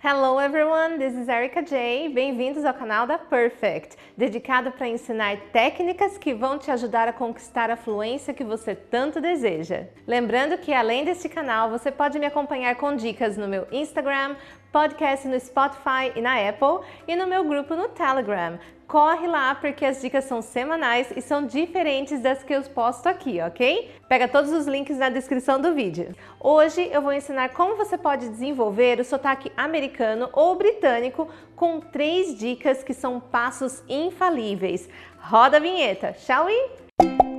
Hello 0.00 0.38
everyone, 0.38 0.96
this 0.96 1.12
is 1.12 1.28
Erica 1.28 1.60
J. 1.60 2.08
Bem-vindos 2.10 2.64
ao 2.64 2.72
canal 2.72 3.04
da 3.04 3.18
Perfect, 3.18 3.96
dedicado 4.16 4.70
para 4.70 4.86
ensinar 4.86 5.36
técnicas 5.52 6.16
que 6.16 6.32
vão 6.32 6.56
te 6.56 6.70
ajudar 6.70 7.08
a 7.08 7.12
conquistar 7.12 7.68
a 7.68 7.76
fluência 7.76 8.32
que 8.32 8.44
você 8.44 8.76
tanto 8.76 9.20
deseja. 9.20 9.88
Lembrando 10.06 10.56
que 10.56 10.72
além 10.72 11.04
deste 11.04 11.28
canal, 11.28 11.68
você 11.68 11.90
pode 11.90 12.16
me 12.20 12.26
acompanhar 12.26 12.76
com 12.76 12.94
dicas 12.94 13.36
no 13.36 13.48
meu 13.48 13.66
Instagram, 13.72 14.36
podcast 14.72 15.26
no 15.26 15.38
Spotify 15.38 16.12
e 16.14 16.20
na 16.20 16.36
Apple 16.48 16.86
e 17.06 17.16
no 17.16 17.26
meu 17.26 17.44
grupo 17.44 17.74
no 17.74 17.88
Telegram. 17.88 18.58
Corre 18.86 19.26
lá 19.26 19.54
porque 19.54 19.84
as 19.84 20.00
dicas 20.00 20.24
são 20.24 20.40
semanais 20.40 21.12
e 21.14 21.20
são 21.20 21.46
diferentes 21.46 22.22
das 22.22 22.42
que 22.42 22.54
eu 22.54 22.62
posto 22.62 23.06
aqui, 23.06 23.38
ok? 23.42 23.90
Pega 24.08 24.26
todos 24.26 24.50
os 24.50 24.66
links 24.66 24.96
na 24.96 25.10
descrição 25.10 25.60
do 25.60 25.74
vídeo. 25.74 26.14
Hoje 26.40 26.88
eu 26.90 27.02
vou 27.02 27.12
ensinar 27.12 27.50
como 27.50 27.76
você 27.76 27.98
pode 27.98 28.28
desenvolver 28.30 28.98
o 28.98 29.04
sotaque 29.04 29.52
americano 29.56 30.30
ou 30.32 30.54
britânico 30.56 31.28
com 31.54 31.80
três 31.80 32.38
dicas 32.38 32.82
que 32.82 32.94
são 32.94 33.20
passos 33.20 33.82
infalíveis. 33.88 34.88
Roda 35.20 35.58
a 35.58 35.60
vinheta, 35.60 36.14
shall 36.14 36.46
we? 36.46 37.37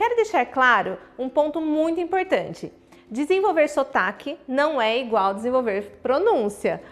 Quero 0.00 0.16
deixar 0.16 0.46
claro 0.46 0.96
um 1.18 1.28
ponto 1.28 1.60
muito 1.60 2.00
importante. 2.00 2.72
Desenvolver 3.10 3.68
sotaque 3.68 4.38
não 4.48 4.80
é 4.80 4.98
igual 4.98 5.34
desenvolver 5.34 5.98
pronúncia. 6.02 6.82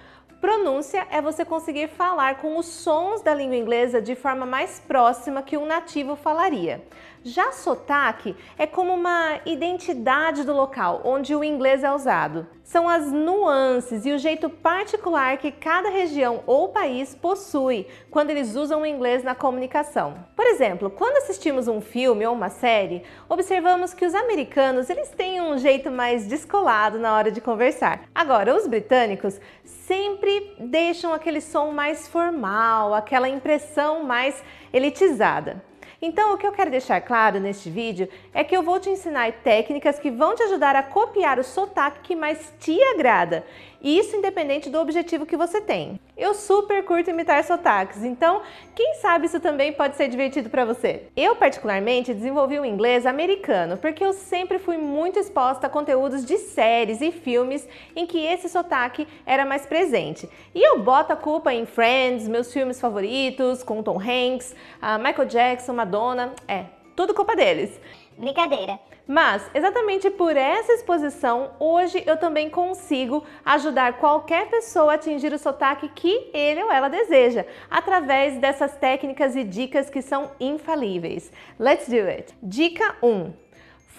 Pronúncia 0.42 1.06
é 1.10 1.18
você 1.22 1.42
conseguir 1.42 1.88
falar 1.88 2.36
com 2.36 2.58
os 2.58 2.66
sons 2.66 3.22
da 3.22 3.32
língua 3.32 3.56
inglesa 3.56 4.02
de 4.02 4.14
forma 4.14 4.44
mais 4.44 4.78
próxima 4.80 5.42
que 5.42 5.56
um 5.56 5.64
nativo 5.64 6.16
falaria. 6.16 6.84
Já 7.28 7.52
sotaque 7.52 8.34
é 8.56 8.66
como 8.66 8.95
uma 8.95 9.41
identidade 9.45 10.45
do 10.45 10.55
local 10.55 11.02
onde 11.05 11.34
o 11.34 11.45
inglês 11.45 11.84
é 11.84 11.92
usado. 11.92 12.46
São 12.64 12.88
as 12.88 13.12
nuances 13.12 14.07
e 14.07 14.12
o 14.12 14.18
jeito 14.18 14.48
particular 14.48 15.37
que 15.37 15.52
cada 15.52 15.90
região 15.90 16.43
ou 16.46 16.71
país 16.71 17.15
possui 17.15 17.87
quando 18.10 18.30
eles 18.30 18.56
usam 18.56 18.80
o 18.80 18.87
inglês 18.87 19.23
na 19.23 19.34
comunicação. 19.34 20.24
Por 20.34 20.46
exemplo, 20.46 20.88
quando 20.88 21.18
assistimos 21.18 21.68
um 21.68 21.82
filme 21.82 22.26
ou 22.26 22.34
uma 22.34 22.49
série, 22.49 23.02
observamos 23.29 23.93
que 23.93 24.06
os 24.06 24.15
americanos 24.15 24.88
eles 24.88 25.10
têm 25.10 25.43
um 25.43 25.59
jeito 25.59 25.90
mais 25.90 26.26
descolado 26.26 26.99
na 26.99 27.15
hora 27.15 27.30
de 27.30 27.43
conversar. 27.43 28.04
Agora, 28.15 28.56
os 28.56 28.66
britânicos 28.66 29.38
sempre 29.65 30.54
deixam 30.59 31.12
aquele 31.12 31.43
som 31.43 31.73
mais 31.73 32.09
formal, 32.09 32.95
aquela 32.95 33.29
impressão 33.29 34.02
mais 34.02 34.43
elitizada. 34.73 35.68
Então, 36.01 36.32
o 36.32 36.38
que 36.38 36.46
eu 36.46 36.52
quero 36.52 36.71
deixar 36.71 37.01
claro 37.01 37.41
neste 37.41 37.68
vídeo 37.68 38.09
é 38.32 38.45
que 38.45 38.57
eu 38.57 38.63
vou 38.63 38.79
te 38.79 38.88
ensinar 38.88 39.32
técnicas 39.43 39.99
que 39.99 40.13
vão 40.13 40.37
te 40.37 40.45
ajudar 40.45 40.77
a 40.77 40.82
copiar 40.82 41.40
o 41.40 41.45
sotaque 41.45 42.01
que 42.01 42.15
mais 42.15 42.52
te 42.60 42.80
agrada. 42.95 43.45
Isso 43.82 44.16
independente 44.16 44.68
do 44.68 44.80
objetivo 44.80 45.24
que 45.24 45.37
você 45.37 45.60
tem. 45.60 46.01
Eu 46.16 46.34
super 46.34 46.84
curto 46.84 47.10
imitar 47.10 47.45
sotaques, 47.45 48.02
então 48.02 48.43
quem 48.74 48.95
sabe 48.95 49.26
isso 49.26 49.38
também 49.38 49.73
pode 49.73 49.96
ser 49.96 50.09
divertido 50.09 50.51
para 50.51 50.65
você. 50.65 51.04
Eu 51.16 51.37
particularmente 51.37 52.12
desenvolvi 52.12 52.59
o 52.59 52.65
inglês 52.65 53.06
americano 53.06 53.76
porque 53.76 54.04
eu 54.04 54.12
sempre 54.12 54.59
fui 54.59 54.76
muito 54.76 55.18
exposta 55.18 55.68
a 55.68 55.71
conteúdos 55.71 56.24
de 56.24 56.38
séries 56.38 57.01
e 57.01 57.12
filmes 57.12 57.68
em 57.95 58.04
que 58.04 58.18
esse 58.18 58.49
sotaque 58.49 59.06
era 59.24 59.46
mais 59.46 59.65
presente. 59.65 60.29
E 60.52 60.60
eu 60.60 60.80
boto 60.82 61.12
a 61.12 61.16
culpa 61.16 61.54
em 61.54 61.65
Friends, 61.65 62.26
meus 62.26 62.52
filmes 62.52 62.80
favoritos, 62.80 63.62
com 63.62 63.80
Tom 63.80 64.00
Hanks, 64.00 64.56
Michael 65.00 65.28
Jackson, 65.28 65.72
Madonna, 65.72 66.34
é, 66.49 66.65
tudo 66.97 67.15
culpa 67.15 67.37
deles. 67.37 67.81
Brincadeira. 68.19 68.81
Mas, 69.06 69.49
exatamente 69.55 70.11
por 70.11 70.37
essa 70.37 70.72
exposição, 70.72 71.53
hoje 71.59 72.03
eu 72.05 72.19
também 72.19 72.50
consigo 72.50 73.25
ajudar 73.44 73.99
qualquer 73.99 74.50
pessoa 74.50 74.93
a 74.93 74.94
atingir 74.97 75.33
o 75.33 75.38
sotaque 75.38 75.88
que 75.88 76.31
ele 76.34 76.62
ou 76.62 76.71
ela 76.71 76.89
deseja, 76.89 77.47
através 77.71 78.37
dessas 78.39 78.77
técnicas 78.77 79.37
e 79.37 79.45
dicas 79.45 79.89
que 79.89 80.03
são 80.03 80.33
infalíveis. 80.39 81.33
Let's 81.59 81.89
do 81.89 82.07
it! 82.09 82.34
Dica 82.43 82.97
1. 83.03 83.33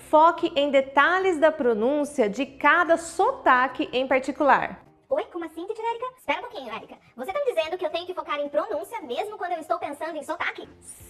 Foque 0.10 0.52
em 0.56 0.70
detalhes 0.70 1.40
da 1.40 1.52
pronúncia 1.52 2.30
de 2.30 2.46
cada 2.46 2.98
sotaque 2.98 3.90
em 3.94 4.06
particular. 4.06 4.84
Oi, 5.12 5.24
como 5.32 5.44
assim, 5.44 5.66
Titi? 5.66 5.82
Espera 6.20 6.40
um 6.40 6.42
pouquinho, 6.44 6.72
Érica. 6.72 6.96
Você 7.16 7.34
tá 7.34 7.40
me 7.40 7.46
dizendo 7.54 7.78
que 7.80 7.86
eu 7.86 7.90
tenho 7.90 8.06
que 8.06 8.14
focar 8.14 8.40
em 8.40 8.48
pronúncia 8.48 9.02
mesmo 9.02 9.40
quando 9.40 9.54
eu 9.54 9.60
estou 9.60 9.80
pensando 9.80 10.16
em 10.16 10.24
sotaque? 10.24 10.70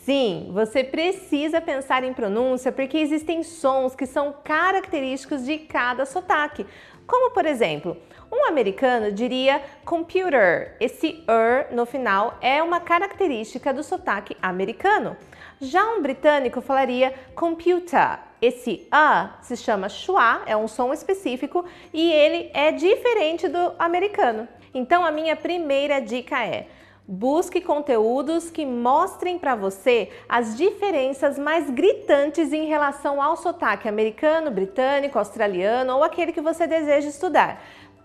Sim, 0.09 0.50
você 0.52 0.84
precisa 0.84 1.62
pensar 1.62 2.03
em 2.03 2.16
pronúncia 2.16 2.72
porque 2.72 2.97
existem 2.97 3.44
sons 3.44 3.96
que 3.96 4.08
são 4.08 4.34
característicos 4.44 5.46
de 5.46 5.59
cada 5.59 6.03
sotaque. 6.03 6.66
Como, 7.06 7.30
por 7.30 7.46
exemplo, 7.46 7.96
um 8.31 8.48
americano 8.48 9.12
diria 9.12 9.62
computer. 9.86 10.75
Esse 10.80 11.24
er 11.28 11.72
no 11.75 11.86
final 11.86 12.40
é 12.42 12.64
uma 12.64 12.80
característica 12.80 13.72
do 13.72 13.84
sotaque 13.84 14.36
americano. 14.42 15.16
Já 15.62 15.86
um 15.86 16.02
britânico 16.02 16.59
falaria 16.59 17.14
computer. 17.36 18.18
Esse 18.42 18.88
a 18.92 19.38
se 19.44 19.56
chama 19.56 19.90
schwa, 19.90 20.42
é 20.48 20.58
um 20.58 20.68
som 20.68 20.92
específico 20.92 21.64
e 21.94 22.12
ele 22.12 22.50
é 22.56 22.72
diferente 22.72 23.48
do 23.48 23.74
americano. 23.78 24.48
Então 24.74 25.06
a 25.06 25.12
minha 25.12 25.36
primeira 25.36 26.00
dica 26.00 26.44
é: 26.44 26.68
Busque 27.12 27.59
conteúdos 27.59 28.52
que 28.52 28.64
mostrem 28.64 29.40
para 29.40 29.56
você 29.56 30.12
as 30.30 30.56
diferenças 30.56 31.40
mais 31.40 31.68
gritantes 31.68 32.53
em 32.53 32.68
relação 32.68 33.20
ao 33.20 33.36
sotaque 33.36 33.90
americano, 33.90 34.52
britânico, 34.52 35.18
australiano 35.18 35.96
ou 35.96 36.03
aquele 36.03 36.31
que 36.31 36.40
você 36.40 36.68
deseja 36.68 37.09
estudar. 37.09 37.64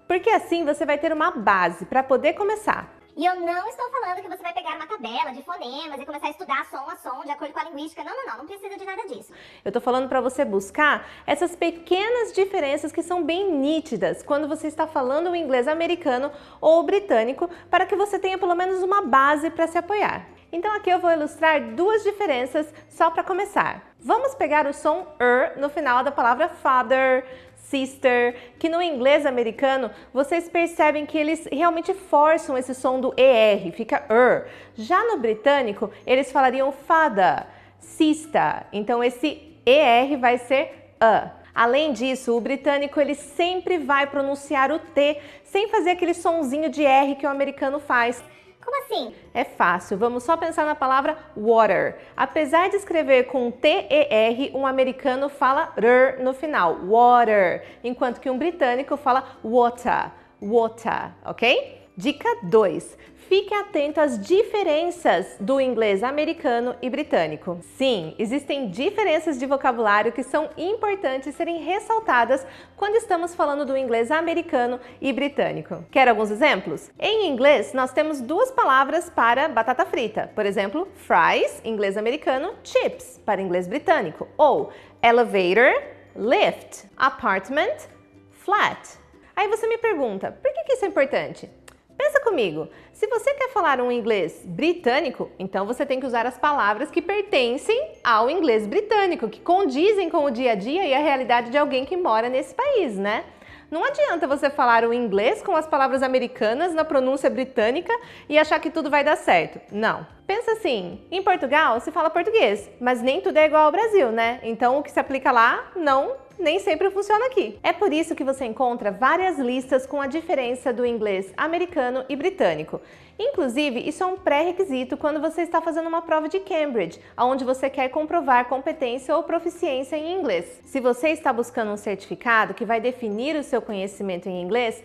Porque 0.08 0.30
assim 0.30 0.64
você 0.64 0.86
vai 0.86 0.96
ter 0.96 1.12
uma 1.12 1.32
base 1.32 1.84
para 1.84 2.02
poder 2.02 2.32
começar. 2.32 3.03
E 3.16 3.24
eu 3.24 3.36
não 3.36 3.68
estou 3.68 3.88
falando 3.90 4.20
que 4.22 4.28
você 4.28 4.42
vai 4.42 4.52
pegar 4.52 4.74
uma 4.74 4.88
tabela 4.88 5.32
de 5.32 5.40
fonemas 5.42 6.00
e 6.00 6.04
começar 6.04 6.26
a 6.26 6.30
estudar 6.30 6.66
som 6.68 6.84
a 6.90 6.96
som 6.96 7.22
de 7.24 7.30
acordo 7.30 7.54
com 7.54 7.60
a 7.60 7.64
linguística. 7.64 8.02
Não, 8.02 8.16
não, 8.16 8.26
não, 8.26 8.38
não 8.38 8.46
precisa 8.46 8.76
de 8.76 8.84
nada 8.84 9.06
disso. 9.06 9.32
Eu 9.64 9.68
estou 9.68 9.80
falando 9.80 10.08
para 10.08 10.20
você 10.20 10.44
buscar 10.44 11.06
essas 11.24 11.54
pequenas 11.54 12.32
diferenças 12.32 12.90
que 12.90 13.04
são 13.04 13.22
bem 13.22 13.52
nítidas 13.52 14.20
quando 14.20 14.48
você 14.48 14.66
está 14.66 14.88
falando 14.88 15.30
o 15.30 15.36
inglês 15.36 15.68
americano 15.68 16.32
ou 16.60 16.82
britânico, 16.82 17.48
para 17.70 17.86
que 17.86 17.94
você 17.94 18.18
tenha 18.18 18.36
pelo 18.36 18.56
menos 18.56 18.82
uma 18.82 19.02
base 19.02 19.48
para 19.48 19.68
se 19.68 19.78
apoiar. 19.78 20.26
Então 20.50 20.72
aqui 20.74 20.90
eu 20.90 20.98
vou 20.98 21.10
ilustrar 21.10 21.60
duas 21.74 22.02
diferenças 22.02 22.72
só 22.88 23.10
para 23.10 23.22
começar. 23.22 23.94
Vamos 24.00 24.34
pegar 24.34 24.66
o 24.66 24.72
som 24.72 25.06
er 25.20 25.56
no 25.58 25.68
final 25.68 26.02
da 26.02 26.12
palavra 26.12 26.48
father, 26.48 27.24
sister, 27.68 28.34
que 28.58 28.68
no 28.68 28.80
inglês 28.80 29.26
americano 29.26 29.90
vocês 30.12 30.48
percebem 30.48 31.06
que 31.06 31.18
eles 31.18 31.48
realmente 31.50 31.92
forçam 31.94 32.56
esse 32.56 32.74
som 32.74 33.00
do 33.00 33.14
ER, 33.16 33.72
fica 33.72 34.04
er. 34.08 34.46
Já 34.74 35.02
no 35.04 35.18
britânico, 35.18 35.90
eles 36.06 36.30
falariam 36.30 36.72
father, 36.72 37.46
sister, 37.78 38.66
então 38.72 39.02
esse 39.02 39.56
ER 39.66 40.18
vai 40.18 40.38
ser 40.38 40.94
a. 41.00 41.30
Além 41.54 41.92
disso, 41.92 42.36
o 42.36 42.40
britânico 42.40 43.00
ele 43.00 43.14
sempre 43.14 43.78
vai 43.78 44.08
pronunciar 44.08 44.72
o 44.72 44.78
T 44.80 45.18
sem 45.44 45.68
fazer 45.68 45.90
aquele 45.90 46.12
sonzinho 46.12 46.68
de 46.68 46.84
R 46.84 47.14
que 47.14 47.24
o 47.24 47.30
americano 47.30 47.78
faz. 47.78 48.22
Como 48.64 48.82
assim? 48.82 49.14
É 49.34 49.44
fácil, 49.44 49.98
vamos 49.98 50.22
só 50.22 50.36
pensar 50.36 50.64
na 50.64 50.74
palavra 50.74 51.16
water. 51.36 51.98
Apesar 52.16 52.70
de 52.70 52.76
escrever 52.76 53.24
com 53.24 53.50
T-E-R, 53.50 54.52
um 54.54 54.66
americano 54.66 55.28
fala 55.28 55.72
R 55.76 56.22
no 56.22 56.32
final, 56.32 56.76
water, 56.86 57.64
enquanto 57.84 58.20
que 58.20 58.30
um 58.30 58.38
britânico 58.38 58.96
fala 58.96 59.24
water, 59.44 60.10
water, 60.40 61.12
ok? 61.24 61.83
Dica 61.96 62.28
2. 62.42 62.98
Fique 63.28 63.54
atento 63.54 64.00
às 64.00 64.18
diferenças 64.18 65.36
do 65.38 65.60
inglês 65.60 66.02
americano 66.02 66.74
e 66.82 66.90
britânico. 66.90 67.60
Sim, 67.76 68.16
existem 68.18 68.68
diferenças 68.68 69.38
de 69.38 69.46
vocabulário 69.46 70.10
que 70.10 70.24
são 70.24 70.50
importantes 70.58 71.32
serem 71.36 71.62
ressaltadas 71.62 72.44
quando 72.76 72.96
estamos 72.96 73.32
falando 73.36 73.64
do 73.64 73.76
inglês 73.76 74.10
americano 74.10 74.80
e 75.00 75.12
britânico. 75.12 75.84
Quer 75.88 76.08
alguns 76.08 76.32
exemplos? 76.32 76.90
Em 76.98 77.28
inglês, 77.28 77.72
nós 77.72 77.92
temos 77.92 78.20
duas 78.20 78.50
palavras 78.50 79.08
para 79.08 79.48
batata 79.48 79.86
frita. 79.86 80.32
Por 80.34 80.44
exemplo, 80.44 80.88
fries, 80.96 81.62
inglês 81.64 81.96
americano, 81.96 82.54
chips, 82.64 83.20
para 83.24 83.40
inglês 83.40 83.68
britânico. 83.68 84.26
Ou 84.36 84.72
elevator, 85.00 85.72
lift, 86.16 86.88
apartment, 86.96 87.86
flat. 88.32 88.98
Aí 89.36 89.46
você 89.46 89.68
me 89.68 89.78
pergunta, 89.78 90.32
por 90.42 90.52
que 90.52 90.72
isso 90.72 90.84
é 90.84 90.88
importante? 90.88 91.48
Pensa 91.96 92.20
comigo, 92.20 92.68
se 92.92 93.06
você 93.06 93.32
quer 93.34 93.50
falar 93.50 93.80
um 93.80 93.90
inglês 93.90 94.42
britânico, 94.44 95.30
então 95.38 95.64
você 95.66 95.86
tem 95.86 96.00
que 96.00 96.06
usar 96.06 96.26
as 96.26 96.36
palavras 96.36 96.90
que 96.90 97.00
pertencem 97.00 97.92
ao 98.02 98.28
inglês 98.28 98.66
britânico, 98.66 99.28
que 99.28 99.40
condizem 99.40 100.10
com 100.10 100.24
o 100.24 100.30
dia 100.30 100.52
a 100.52 100.54
dia 100.54 100.84
e 100.84 100.92
a 100.92 100.98
realidade 100.98 101.50
de 101.50 101.58
alguém 101.58 101.84
que 101.84 101.96
mora 101.96 102.28
nesse 102.28 102.54
país, 102.54 102.96
né? 102.96 103.24
Não 103.70 103.84
adianta 103.84 104.26
você 104.26 104.50
falar 104.50 104.84
o 104.84 104.92
inglês 104.92 105.42
com 105.42 105.56
as 105.56 105.66
palavras 105.66 106.02
americanas 106.02 106.74
na 106.74 106.84
pronúncia 106.84 107.30
britânica 107.30 107.92
e 108.28 108.38
achar 108.38 108.60
que 108.60 108.70
tudo 108.70 108.90
vai 108.90 109.02
dar 109.02 109.16
certo. 109.16 109.60
Não. 109.72 110.06
Pensa 110.26 110.52
assim, 110.52 111.00
em 111.10 111.22
Portugal 111.22 111.80
se 111.80 111.90
fala 111.90 112.08
português, 112.08 112.70
mas 112.80 113.02
nem 113.02 113.20
tudo 113.20 113.36
é 113.36 113.46
igual 113.46 113.64
ao 113.64 113.72
Brasil, 113.72 114.12
né? 114.12 114.40
Então 114.42 114.78
o 114.78 114.82
que 114.82 114.90
se 114.90 115.00
aplica 115.00 115.32
lá 115.32 115.72
não 115.74 116.16
nem 116.38 116.58
sempre 116.58 116.90
funciona 116.90 117.26
aqui. 117.26 117.58
É 117.62 117.72
por 117.72 117.92
isso 117.92 118.14
que 118.14 118.24
você 118.24 118.44
encontra 118.44 118.90
várias 118.90 119.38
listas 119.38 119.86
com 119.86 120.00
a 120.00 120.06
diferença 120.06 120.72
do 120.72 120.84
inglês 120.84 121.32
americano 121.36 122.04
e 122.08 122.16
britânico. 122.16 122.80
Inclusive, 123.18 123.88
isso 123.88 124.02
é 124.02 124.06
um 124.06 124.16
pré-requisito 124.16 124.96
quando 124.96 125.20
você 125.20 125.42
está 125.42 125.60
fazendo 125.60 125.88
uma 125.88 126.02
prova 126.02 126.28
de 126.28 126.40
Cambridge, 126.40 126.98
onde 127.16 127.44
você 127.44 127.70
quer 127.70 127.88
comprovar 127.88 128.48
competência 128.48 129.14
ou 129.14 129.22
proficiência 129.22 129.96
em 129.96 130.18
inglês. 130.18 130.60
Se 130.64 130.80
você 130.80 131.10
está 131.10 131.32
buscando 131.32 131.70
um 131.70 131.76
certificado 131.76 132.54
que 132.54 132.64
vai 132.64 132.80
definir 132.80 133.36
o 133.36 133.44
seu 133.44 133.62
conhecimento 133.62 134.28
em 134.28 134.42
inglês, 134.42 134.82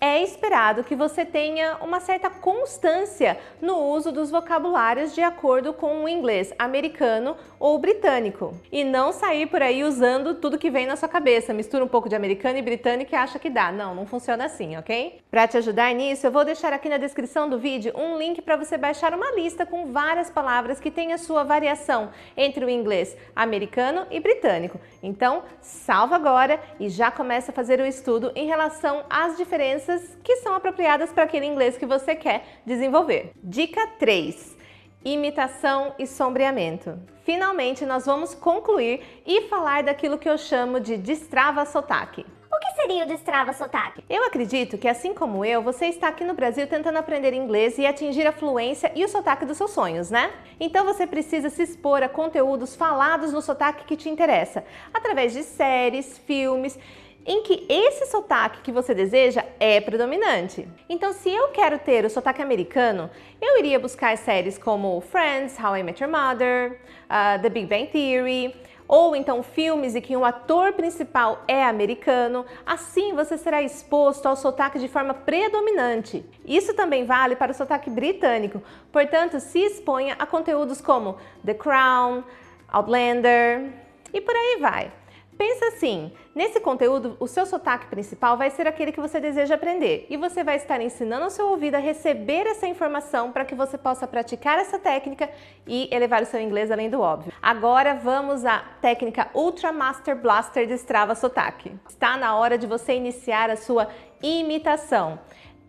é 0.00 0.22
esperado 0.22 0.82
que 0.82 0.96
você 0.96 1.26
tenha 1.26 1.76
uma 1.82 2.00
certa 2.00 2.30
constância 2.30 3.38
no 3.60 3.76
uso 3.76 4.10
dos 4.10 4.30
vocabulários 4.30 5.14
de 5.14 5.20
acordo 5.20 5.74
com 5.74 6.04
o 6.04 6.08
inglês 6.08 6.54
americano 6.58 7.36
ou 7.58 7.78
britânico. 7.78 8.54
E 8.72 8.82
não 8.82 9.12
sair 9.12 9.46
por 9.46 9.60
aí 9.60 9.84
usando 9.84 10.34
tudo 10.34 10.58
que 10.58 10.70
vem 10.70 10.86
na 10.86 10.96
sua 10.96 11.08
cabeça, 11.08 11.52
mistura 11.52 11.84
um 11.84 11.88
pouco 11.88 12.08
de 12.08 12.16
americano 12.16 12.58
e 12.58 12.62
britânico 12.62 13.12
e 13.12 13.16
acha 13.16 13.38
que 13.38 13.50
dá. 13.50 13.70
Não, 13.70 13.94
não 13.94 14.06
funciona 14.06 14.46
assim, 14.46 14.76
ok? 14.78 15.20
Para 15.30 15.46
te 15.46 15.58
ajudar 15.58 15.94
nisso, 15.94 16.26
eu 16.26 16.30
vou 16.30 16.46
deixar 16.46 16.72
aqui 16.72 16.88
na 16.88 16.96
descrição 16.96 17.48
do 17.48 17.58
vídeo 17.58 17.92
um 17.94 18.16
link 18.16 18.40
para 18.40 18.56
você 18.56 18.78
baixar 18.78 19.12
uma 19.12 19.30
lista 19.32 19.66
com 19.66 19.92
várias 19.92 20.30
palavras 20.30 20.80
que 20.80 20.90
tem 20.90 21.12
a 21.12 21.18
sua 21.18 21.44
variação 21.44 22.10
entre 22.36 22.64
o 22.64 22.70
inglês 22.70 23.14
americano 23.36 24.06
e 24.10 24.18
britânico. 24.18 24.80
Então, 25.02 25.42
salva 25.60 26.16
agora 26.16 26.58
e 26.78 26.88
já 26.88 27.10
começa 27.10 27.52
a 27.52 27.54
fazer 27.54 27.80
o 27.80 27.86
estudo 27.86 28.32
em 28.34 28.46
relação 28.46 29.04
às 29.10 29.36
diferenças 29.36 29.89
que 30.22 30.36
são 30.36 30.54
apropriadas 30.54 31.12
para 31.12 31.24
aquele 31.24 31.46
inglês 31.46 31.76
que 31.76 31.86
você 31.86 32.14
quer 32.14 32.44
desenvolver. 32.64 33.32
Dica 33.42 33.86
3 33.98 34.60
imitação 35.04 35.94
e 35.98 36.06
sombreamento. 36.06 36.98
Finalmente, 37.24 37.86
nós 37.86 38.06
vamos 38.06 38.34
concluir 38.34 39.22
e 39.26 39.42
falar 39.48 39.82
daquilo 39.82 40.18
que 40.18 40.28
eu 40.28 40.36
chamo 40.36 40.80
de 40.80 40.96
destrava 40.96 41.64
sotaque. 41.64 42.26
O 42.52 42.58
que 42.58 42.82
seria 42.82 43.04
o 43.04 43.06
destrava 43.06 43.52
sotaque? 43.52 44.04
Eu 44.10 44.24
acredito 44.24 44.76
que, 44.76 44.88
assim 44.88 45.14
como 45.14 45.44
eu, 45.44 45.62
você 45.62 45.86
está 45.86 46.08
aqui 46.08 46.24
no 46.24 46.34
Brasil 46.34 46.66
tentando 46.66 46.98
aprender 46.98 47.32
inglês 47.32 47.78
e 47.78 47.86
atingir 47.86 48.26
a 48.26 48.32
fluência 48.32 48.90
e 48.94 49.04
o 49.04 49.08
sotaque 49.08 49.46
dos 49.46 49.56
seus 49.56 49.70
sonhos, 49.70 50.10
né? 50.10 50.32
Então 50.58 50.84
você 50.84 51.06
precisa 51.06 51.48
se 51.48 51.62
expor 51.62 52.02
a 52.02 52.08
conteúdos 52.08 52.74
falados 52.74 53.32
no 53.32 53.40
sotaque 53.40 53.84
que 53.84 53.96
te 53.96 54.08
interessa, 54.08 54.64
através 54.92 55.32
de 55.32 55.44
séries, 55.44 56.18
filmes 56.18 56.76
em 57.26 57.42
que 57.42 57.66
esse 57.68 58.06
sotaque 58.06 58.62
que 58.62 58.72
você 58.72 58.94
deseja 58.94 59.44
é 59.58 59.80
predominante. 59.80 60.66
Então, 60.88 61.12
se 61.12 61.30
eu 61.30 61.48
quero 61.48 61.78
ter 61.78 62.04
o 62.04 62.10
sotaque 62.10 62.42
americano, 62.42 63.10
eu 63.40 63.58
iria 63.58 63.78
buscar 63.78 64.16
séries 64.16 64.58
como 64.58 65.00
Friends, 65.00 65.58
How 65.58 65.76
I 65.76 65.82
Met 65.82 66.02
Your 66.02 66.12
Mother, 66.12 66.80
uh, 67.06 67.40
The 67.40 67.48
Big 67.48 67.66
Bang 67.66 67.86
Theory, 67.86 68.54
ou 68.90 69.14
então 69.14 69.40
filmes 69.40 69.94
em 69.94 70.00
que 70.00 70.16
o 70.16 70.24
ator 70.24 70.72
principal 70.72 71.44
é 71.46 71.62
americano, 71.62 72.44
assim 72.66 73.14
você 73.14 73.38
será 73.38 73.62
exposto 73.62 74.26
ao 74.26 74.34
sotaque 74.34 74.80
de 74.80 74.88
forma 74.88 75.14
predominante. 75.14 76.24
Isso 76.44 76.74
também 76.74 77.04
vale 77.04 77.36
para 77.36 77.52
o 77.52 77.54
sotaque 77.54 77.88
britânico, 77.88 78.60
portanto, 78.90 79.38
se 79.38 79.60
exponha 79.60 80.16
a 80.18 80.26
conteúdos 80.26 80.80
como 80.80 81.18
The 81.46 81.54
Crown, 81.54 82.24
Outlander 82.68 83.70
e 84.12 84.20
por 84.20 84.34
aí 84.34 84.58
vai. 84.60 84.92
Pensa 85.40 85.68
assim, 85.68 86.12
nesse 86.34 86.60
conteúdo, 86.60 87.16
o 87.18 87.26
seu 87.26 87.46
sotaque 87.46 87.86
principal 87.86 88.36
vai 88.36 88.50
ser 88.50 88.68
aquele 88.68 88.92
que 88.92 89.00
você 89.00 89.18
deseja 89.18 89.54
aprender 89.54 90.06
e 90.10 90.16
você 90.18 90.44
vai 90.44 90.56
estar 90.56 90.82
ensinando 90.82 91.24
o 91.24 91.30
seu 91.30 91.46
ouvido 91.46 91.76
a 91.76 91.78
receber 91.78 92.46
essa 92.46 92.66
informação 92.66 93.32
para 93.32 93.46
que 93.46 93.54
você 93.54 93.78
possa 93.78 94.06
praticar 94.06 94.58
essa 94.58 94.78
técnica 94.78 95.30
e 95.66 95.88
elevar 95.90 96.22
o 96.22 96.26
seu 96.26 96.42
inglês 96.42 96.70
além 96.70 96.90
do 96.90 97.00
óbvio. 97.00 97.32
Agora 97.40 97.94
vamos 97.94 98.44
à 98.44 98.58
técnica 98.82 99.30
Ultra 99.32 99.72
Master 99.72 100.14
Blaster 100.14 100.68
Destrava 100.68 101.14
Sotaque. 101.14 101.72
Está 101.88 102.18
na 102.18 102.36
hora 102.36 102.58
de 102.58 102.66
você 102.66 102.92
iniciar 102.92 103.48
a 103.48 103.56
sua 103.56 103.88
imitação. 104.22 105.18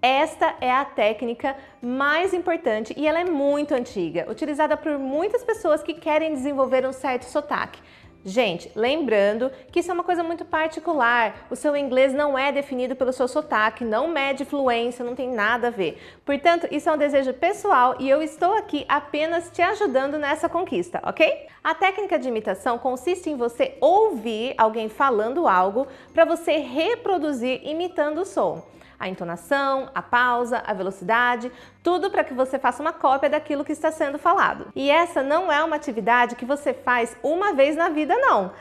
Esta 0.01 0.55
é 0.59 0.71
a 0.71 0.83
técnica 0.83 1.55
mais 1.81 2.33
importante 2.33 2.91
e 2.97 3.07
ela 3.07 3.21
é 3.21 3.23
muito 3.23 3.73
antiga, 3.73 4.25
utilizada 4.29 4.75
por 4.75 4.97
muitas 4.97 5.43
pessoas 5.43 5.83
que 5.83 5.93
querem 5.93 6.33
desenvolver 6.33 6.85
um 6.87 6.91
certo 6.91 7.23
sotaque. 7.23 7.79
Gente, 8.23 8.71
lembrando 8.75 9.51
que 9.71 9.79
isso 9.79 9.89
é 9.89 9.93
uma 9.93 10.03
coisa 10.03 10.23
muito 10.23 10.45
particular. 10.45 11.47
O 11.49 11.55
seu 11.55 11.75
inglês 11.75 12.13
não 12.13 12.37
é 12.37 12.51
definido 12.51 12.95
pelo 12.95 13.11
seu 13.11 13.27
sotaque, 13.27 13.83
não 13.83 14.07
mede 14.07 14.45
fluência, 14.45 15.03
não 15.03 15.15
tem 15.15 15.27
nada 15.27 15.67
a 15.67 15.71
ver. 15.71 15.97
Portanto, 16.23 16.67
isso 16.69 16.87
é 16.87 16.91
um 16.91 16.97
desejo 16.97 17.33
pessoal 17.33 17.95
e 17.99 18.07
eu 18.07 18.21
estou 18.21 18.53
aqui 18.53 18.85
apenas 18.87 19.49
te 19.49 19.63
ajudando 19.63 20.19
nessa 20.19 20.47
conquista, 20.47 21.01
ok? 21.03 21.47
A 21.63 21.73
técnica 21.73 22.19
de 22.19 22.27
imitação 22.27 22.77
consiste 22.77 23.29
em 23.29 23.35
você 23.35 23.75
ouvir 23.81 24.53
alguém 24.55 24.87
falando 24.87 25.47
algo 25.47 25.87
para 26.13 26.23
você 26.23 26.57
reproduzir 26.57 27.61
imitando 27.63 28.21
o 28.21 28.25
som 28.25 28.63
a 29.01 29.09
entonação, 29.09 29.89
a 29.93 30.01
pausa, 30.01 30.61
a 30.65 30.73
velocidade, 30.73 31.51
tudo 31.83 32.11
para 32.11 32.23
que 32.23 32.33
você 32.33 32.59
faça 32.59 32.81
uma 32.81 32.93
cópia 32.93 33.29
daquilo 33.29 33.65
que 33.65 33.71
está 33.71 33.91
sendo 33.91 34.19
falado. 34.19 34.67
E 34.75 34.89
essa 34.89 35.23
não 35.23 35.51
é 35.51 35.63
uma 35.63 35.75
atividade 35.75 36.35
que 36.35 36.45
você 36.45 36.73
faz 36.73 37.17
uma 37.23 37.51
vez 37.53 37.75
na 37.75 37.89
vida, 37.89 38.15
não 38.17 38.51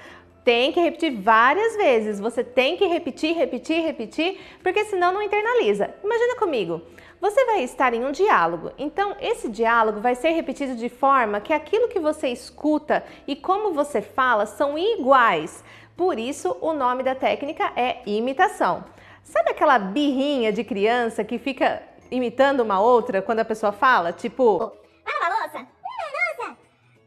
tem 0.44 0.72
que 0.72 0.80
repetir 0.80 1.20
várias 1.20 1.76
vezes. 1.76 2.18
Você 2.18 2.42
tem 2.42 2.76
que 2.76 2.86
repetir, 2.86 3.36
repetir, 3.36 3.82
repetir, 3.82 4.40
porque 4.62 4.84
senão 4.86 5.12
não 5.12 5.22
internaliza. 5.22 5.94
Imagina 6.02 6.36
comigo. 6.36 6.80
Você 7.20 7.44
vai 7.44 7.62
estar 7.62 7.92
em 7.92 8.02
um 8.04 8.12
diálogo, 8.12 8.72
então 8.78 9.14
esse 9.20 9.46
diálogo 9.46 10.00
vai 10.00 10.14
ser 10.14 10.30
repetido 10.30 10.74
de 10.74 10.88
forma 10.88 11.38
que 11.38 11.52
aquilo 11.52 11.88
que 11.88 12.00
você 12.00 12.28
escuta 12.28 13.04
e 13.28 13.36
como 13.36 13.74
você 13.74 14.00
fala 14.00 14.46
são 14.46 14.78
iguais. 14.78 15.62
Por 15.94 16.18
isso, 16.18 16.56
o 16.62 16.72
nome 16.72 17.02
da 17.02 17.14
técnica 17.14 17.72
é 17.76 17.98
imitação. 18.06 18.82
Sabe 19.30 19.50
aquela 19.50 19.78
birrinha 19.78 20.52
de 20.52 20.64
criança 20.64 21.22
que 21.22 21.38
fica 21.38 21.80
imitando 22.10 22.64
uma 22.64 22.80
outra 22.80 23.22
quando 23.22 23.38
a 23.38 23.44
pessoa 23.44 23.70
fala? 23.70 24.12
Tipo. 24.12 24.58
Vai 24.58 25.20
lavar 25.20 25.42
louça? 25.42 25.58
louça! 25.58 26.56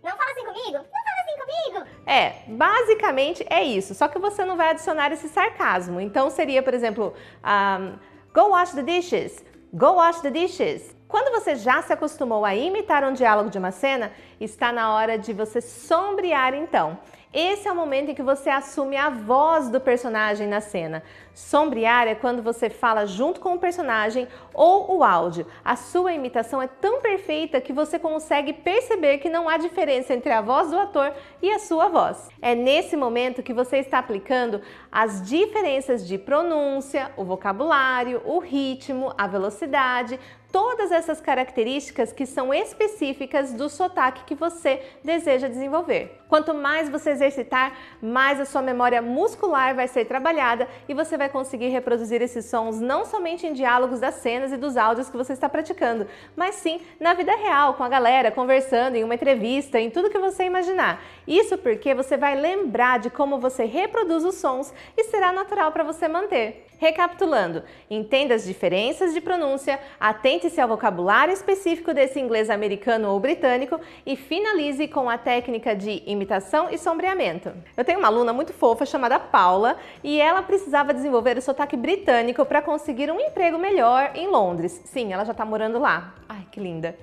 Não 0.02 0.12
fala 0.12 0.32
assim 0.32 0.46
comigo? 0.46 0.78
Não 0.78 0.86
fala 0.86 1.22
assim 1.22 1.38
comigo! 1.42 1.86
É, 2.06 2.34
basicamente 2.48 3.46
é 3.50 3.62
isso. 3.62 3.94
Só 3.94 4.08
que 4.08 4.18
você 4.20 4.46
não 4.46 4.56
vai 4.56 4.70
adicionar 4.70 5.12
esse 5.12 5.28
sarcasmo. 5.28 6.00
Então 6.00 6.30
seria, 6.30 6.64
por 6.64 6.74
exemplo, 6.74 7.14
um, 7.44 8.00
Go 8.34 8.52
wash 8.52 8.72
the 8.72 8.84
dishes. 8.84 9.44
Go 9.74 9.96
wash 9.96 10.22
the 10.22 10.32
dishes. 10.32 10.96
Quando 11.10 11.30
você 11.30 11.56
já 11.56 11.82
se 11.82 11.92
acostumou 11.92 12.46
a 12.46 12.56
imitar 12.56 13.04
um 13.04 13.12
diálogo 13.12 13.50
de 13.50 13.58
uma 13.58 13.72
cena, 13.72 14.14
está 14.40 14.72
na 14.72 14.94
hora 14.94 15.20
de 15.20 15.34
você 15.34 15.60
sombrear 15.60 16.54
então. 16.54 16.98
Esse 17.34 17.68
é 17.68 17.72
o 17.72 17.76
momento 17.76 18.12
em 18.12 18.14
que 18.14 18.22
você 18.22 18.48
assume 18.48 18.96
a 18.96 19.10
voz 19.10 19.68
do 19.68 19.82
personagem 19.82 20.48
na 20.48 20.62
cena. 20.62 21.02
Sombrear 21.34 22.08
é 22.08 22.14
quando 22.14 22.44
você 22.44 22.70
fala 22.70 23.08
junto 23.08 23.40
com 23.40 23.56
o 23.56 23.60
personagem 23.60 24.28
ou 24.54 24.98
o 24.98 25.04
áudio. 25.04 25.48
A 25.66 25.76
sua 25.76 26.14
imitação 26.14 26.62
é 26.62 26.68
tão 26.68 27.02
perfeita 27.02 27.60
que 27.60 27.74
você 27.74 27.98
consegue 27.98 28.54
perceber 28.54 29.18
que 29.18 29.32
não 29.32 29.50
há 29.50 29.58
diferença 29.58 30.14
entre 30.14 30.32
a 30.32 30.42
voz 30.42 30.70
do 30.70 30.78
ator 30.78 31.12
e 31.42 31.50
a 31.50 31.58
sua 31.58 31.88
voz. 31.88 32.30
É 32.40 32.54
nesse 32.54 32.96
momento 32.96 33.42
que 33.42 33.52
você 33.52 33.78
está 33.78 33.98
aplicando 33.98 34.62
as 34.92 35.28
diferenças 35.28 36.08
de 36.08 36.20
pronúncia, 36.20 37.12
o 37.18 37.26
vocabulário, 37.26 38.22
o 38.26 38.38
ritmo, 38.38 39.12
a 39.18 39.26
velocidade, 39.26 40.20
todas 40.52 40.92
essas 40.92 41.20
características 41.20 42.14
que 42.14 42.28
são 42.28 42.54
específicas 42.54 43.54
do 43.54 43.68
sotaque 43.68 44.24
que 44.24 44.36
você 44.36 44.84
deseja 45.04 45.48
desenvolver. 45.48 46.23
Quanto 46.34 46.52
mais 46.52 46.90
você 46.90 47.12
exercitar, 47.12 47.78
mais 48.02 48.42
a 48.42 48.46
sua 48.46 48.64
memória 48.64 49.04
muscular 49.04 49.76
vai 49.76 49.88
ser 49.88 50.06
trabalhada 50.06 50.68
e 50.90 50.94
você 50.96 51.16
vai 51.16 51.30
conseguir 51.30 51.68
reproduzir 51.68 52.24
esses 52.24 52.46
sons 52.46 52.82
não 52.82 53.06
somente 53.06 53.46
em 53.46 53.54
diálogos 53.54 54.00
das 54.00 54.16
cenas 54.16 54.52
e 54.52 54.58
dos 54.58 54.76
áudios 54.76 55.12
que 55.12 55.16
você 55.16 55.34
está 55.34 55.48
praticando, 55.48 56.08
mas 56.36 56.56
sim 56.56 56.82
na 57.00 57.14
vida 57.14 57.36
real, 57.36 57.76
com 57.76 57.84
a 57.84 57.88
galera, 57.88 58.32
conversando, 58.32 58.96
em 58.96 59.04
uma 59.04 59.14
entrevista, 59.14 59.80
em 59.80 59.92
tudo 59.92 60.10
que 60.10 60.18
você 60.18 60.46
imaginar. 60.46 61.04
Isso 61.28 61.56
porque 61.56 61.94
você 61.94 62.18
vai 62.18 62.34
lembrar 62.34 62.98
de 62.98 63.12
como 63.12 63.38
você 63.38 63.66
reproduz 63.66 64.26
os 64.26 64.34
sons 64.34 64.74
e 64.98 65.04
será 65.04 65.32
natural 65.32 65.72
para 65.72 65.84
você 65.84 66.08
manter. 66.08 66.66
Recapitulando, 66.80 67.64
entenda 67.90 68.36
as 68.36 68.44
diferenças 68.44 69.14
de 69.14 69.22
pronúncia, 69.22 69.80
atente-se 69.98 70.60
ao 70.60 70.68
vocabulário 70.68 71.34
específico 71.34 71.94
desse 71.94 72.20
inglês 72.20 72.50
americano 72.50 73.10
ou 73.10 73.22
britânico 73.22 73.80
e 74.06 74.18
finalize 74.18 74.86
com 74.90 75.10
a 75.10 75.18
técnica 75.18 75.74
de 75.74 76.04
imitação 76.24 76.70
e 76.70 76.78
sombreamento. 76.78 77.52
Eu 77.76 77.84
tenho 77.84 78.00
uma 78.00 78.08
aluna 78.08 78.32
muito 78.32 78.54
fofa 78.54 78.86
chamada 78.86 79.20
Paula 79.20 79.78
e 80.02 80.20
ela 80.20 80.42
precisava 80.42 80.94
desenvolver 80.94 81.38
o 81.38 81.42
sotaque 81.42 81.76
britânico 81.76 82.46
para 82.46 82.62
conseguir 82.62 83.12
um 83.12 83.20
emprego 83.20 83.58
melhor 83.58 84.12
em 84.16 84.28
Londres. 84.28 84.82
Sim, 84.86 85.12
ela 85.12 85.26
já 85.26 85.34
está 85.34 85.46
morando 85.46 85.78
lá. 85.80 86.16
Ai, 86.28 86.48
que 86.50 86.62
linda! 86.62 86.98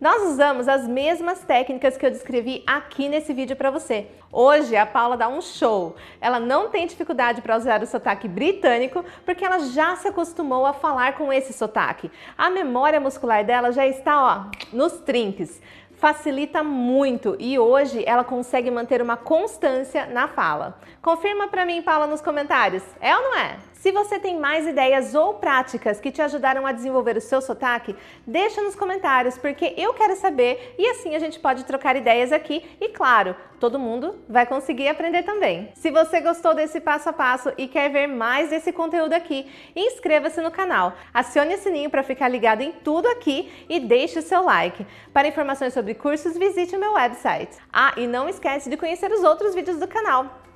Nós 0.00 0.22
usamos 0.22 0.68
as 0.68 0.86
mesmas 0.86 1.40
técnicas 1.40 1.96
que 1.96 2.06
eu 2.06 2.10
descrevi 2.10 2.62
aqui 2.64 3.08
nesse 3.08 3.32
vídeo 3.32 3.56
para 3.56 3.68
você. 3.68 4.06
Hoje 4.30 4.76
a 4.76 4.86
Paula 4.86 5.16
dá 5.16 5.28
um 5.28 5.40
show. 5.40 5.96
Ela 6.20 6.38
não 6.38 6.68
tem 6.68 6.86
dificuldade 6.86 7.42
para 7.42 7.56
usar 7.56 7.82
o 7.82 7.86
sotaque 7.86 8.28
britânico 8.28 9.04
porque 9.24 9.44
ela 9.44 9.58
já 9.58 9.96
se 9.96 10.06
acostumou 10.06 10.66
a 10.66 10.72
falar 10.72 11.16
com 11.16 11.32
esse 11.32 11.52
sotaque. 11.52 12.10
A 12.36 12.48
memória 12.48 13.00
muscular 13.00 13.44
dela 13.44 13.72
já 13.72 13.86
está 13.88 14.22
ó, 14.22 14.50
nos 14.72 15.00
trinques. 15.00 15.60
Facilita 15.98 16.62
muito 16.62 17.36
e 17.38 17.58
hoje 17.58 18.04
ela 18.06 18.24
consegue 18.24 18.70
manter 18.70 19.02
uma 19.02 19.16
constância 19.16 20.06
na 20.06 20.28
fala. 20.28 20.78
Confirma 21.02 21.48
para 21.48 21.66
mim, 21.66 21.82
Paula, 21.82 22.06
nos 22.06 22.20
comentários. 22.20 22.82
É 23.00 23.14
ou 23.14 23.22
não 23.22 23.36
é? 23.36 23.56
Se 23.80 23.92
você 23.92 24.18
tem 24.18 24.36
mais 24.36 24.66
ideias 24.66 25.14
ou 25.14 25.34
práticas 25.34 26.00
que 26.00 26.10
te 26.10 26.20
ajudaram 26.20 26.66
a 26.66 26.72
desenvolver 26.72 27.16
o 27.16 27.20
seu 27.20 27.40
sotaque, 27.40 27.94
deixa 28.26 28.60
nos 28.60 28.74
comentários, 28.74 29.38
porque 29.38 29.72
eu 29.76 29.94
quero 29.94 30.16
saber 30.16 30.74
e 30.76 30.84
assim 30.90 31.14
a 31.14 31.18
gente 31.20 31.38
pode 31.38 31.64
trocar 31.64 31.94
ideias 31.94 32.32
aqui 32.32 32.68
e, 32.80 32.88
claro, 32.88 33.36
todo 33.60 33.78
mundo 33.78 34.16
vai 34.28 34.44
conseguir 34.46 34.88
aprender 34.88 35.22
também. 35.22 35.70
Se 35.76 35.92
você 35.92 36.20
gostou 36.20 36.54
desse 36.54 36.80
passo 36.80 37.08
a 37.08 37.12
passo 37.12 37.52
e 37.56 37.68
quer 37.68 37.88
ver 37.88 38.08
mais 38.08 38.50
desse 38.50 38.72
conteúdo 38.72 39.12
aqui, 39.12 39.46
inscreva-se 39.76 40.40
no 40.40 40.50
canal, 40.50 40.94
acione 41.14 41.54
o 41.54 41.58
sininho 41.58 41.88
para 41.88 42.02
ficar 42.02 42.26
ligado 42.26 42.62
em 42.62 42.72
tudo 42.72 43.06
aqui 43.06 43.48
e 43.68 43.78
deixe 43.78 44.18
o 44.18 44.22
seu 44.22 44.42
like. 44.42 44.84
Para 45.12 45.28
informações 45.28 45.72
sobre 45.72 45.94
cursos, 45.94 46.36
visite 46.36 46.74
o 46.74 46.80
meu 46.80 46.94
website. 46.94 47.56
Ah, 47.72 47.92
e 47.96 48.08
não 48.08 48.28
esquece 48.28 48.68
de 48.68 48.76
conhecer 48.76 49.12
os 49.12 49.22
outros 49.22 49.54
vídeos 49.54 49.78
do 49.78 49.86
canal. 49.86 50.47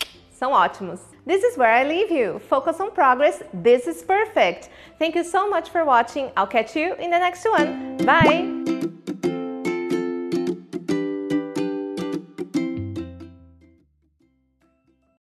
São 0.42 0.50
ótimos. 0.50 0.98
This 1.24 1.44
is 1.44 1.56
where 1.56 1.70
I 1.72 1.84
leave 1.84 2.10
you. 2.10 2.40
Focus 2.48 2.80
on 2.80 2.90
progress. 2.90 3.44
This 3.54 3.86
is 3.86 4.02
perfect. 4.02 4.70
Thank 4.98 5.14
you 5.14 5.22
so 5.22 5.48
much 5.48 5.70
for 5.70 5.84
watching. 5.84 6.32
I'll 6.36 6.48
catch 6.48 6.74
you 6.74 6.96
in 6.96 7.10
the 7.10 7.18
next 7.20 7.44
one. 7.44 7.96
Bye! 7.98 8.71